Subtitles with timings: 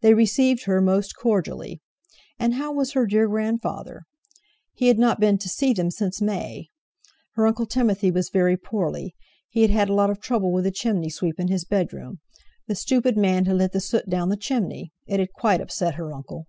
[0.00, 1.82] They received her most cordially:
[2.38, 4.04] And how was her dear grandfather?
[4.72, 6.70] He had not been to see them since May.
[7.34, 9.14] Her Uncle Timothy was very poorly,
[9.50, 12.20] he had had a lot of trouble with the chimney sweep in his bedroom;
[12.68, 14.94] the stupid man had let the soot down the chimney!
[15.06, 16.46] It had quite upset her uncle.